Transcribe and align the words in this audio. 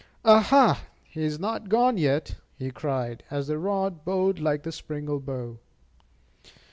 "Aha, 0.25 0.83
he 1.11 1.21
is 1.23 1.39
not 1.39 1.69
gone 1.69 1.95
yet!" 1.95 2.33
he 2.57 2.71
cried, 2.71 3.23
as 3.29 3.45
the 3.45 3.59
rod 3.59 4.03
bowed 4.03 4.39
like 4.39 4.65
a 4.65 4.71
springle 4.71 5.19
bow. 5.19 5.59